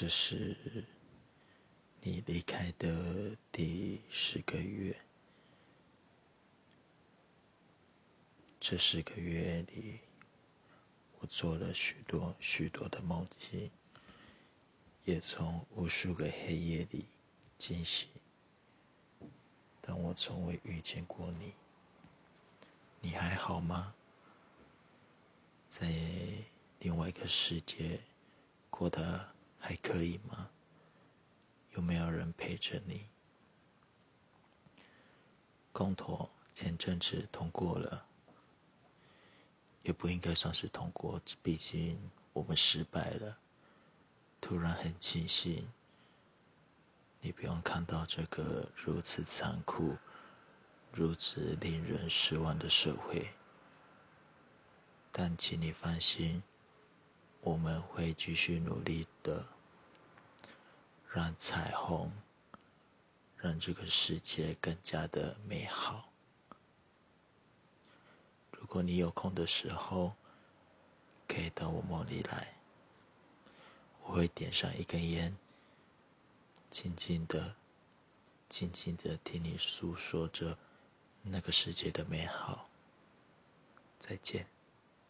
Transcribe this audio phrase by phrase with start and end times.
[0.00, 0.56] 这是
[2.00, 4.98] 你离开的第十个月。
[8.58, 10.00] 这十个月里，
[11.18, 13.70] 我做了许多许多的梦境，
[15.04, 17.04] 也从无数个黑夜里
[17.58, 18.08] 惊醒。
[19.82, 21.52] 但我从未遇见过你，
[23.02, 23.94] 你还好吗？
[25.68, 25.92] 在
[26.78, 28.00] 另外一个世界
[28.70, 29.28] 过得
[29.60, 30.50] 还可以吗？
[31.74, 33.06] 有没有人陪着你？
[35.72, 38.04] 公投前阵子通过了，
[39.82, 43.38] 也不应该算是通过，毕竟我们失败了。
[44.40, 45.70] 突然很庆幸。
[47.20, 49.94] 你不用看到这个如此残酷、
[50.90, 53.30] 如此令人失望的社会，
[55.12, 56.42] 但请你放心，
[57.42, 59.44] 我们会继续努力的，
[61.10, 62.12] 让彩虹，
[63.36, 66.10] 让这个世界更加的美好。
[68.52, 70.12] 如果你有空的时候，
[71.26, 72.54] 可以到我梦里来，
[74.04, 75.34] 我会点上一根烟。
[76.70, 77.56] 静静的，
[78.48, 80.56] 静静的听你诉说着
[81.22, 82.68] 那个世界的美好。
[83.98, 84.46] 再见。